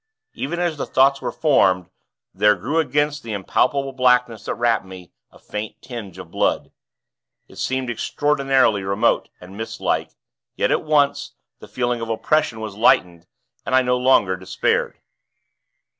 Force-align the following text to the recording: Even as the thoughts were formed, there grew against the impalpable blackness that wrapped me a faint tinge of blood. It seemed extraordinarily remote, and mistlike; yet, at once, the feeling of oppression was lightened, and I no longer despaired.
Even 0.33 0.59
as 0.59 0.77
the 0.77 0.87
thoughts 0.87 1.21
were 1.21 1.31
formed, 1.31 1.87
there 2.33 2.55
grew 2.55 2.79
against 2.79 3.21
the 3.21 3.33
impalpable 3.33 3.91
blackness 3.93 4.45
that 4.45 4.55
wrapped 4.55 4.83
me 4.83 5.11
a 5.31 5.37
faint 5.37 5.79
tinge 5.79 6.17
of 6.17 6.31
blood. 6.31 6.71
It 7.47 7.57
seemed 7.57 7.87
extraordinarily 7.87 8.81
remote, 8.81 9.29
and 9.39 9.55
mistlike; 9.55 10.09
yet, 10.55 10.71
at 10.71 10.81
once, 10.83 11.33
the 11.59 11.67
feeling 11.67 12.01
of 12.01 12.09
oppression 12.09 12.59
was 12.61 12.73
lightened, 12.75 13.27
and 13.63 13.75
I 13.75 13.83
no 13.83 13.95
longer 13.95 14.35
despaired. 14.35 14.97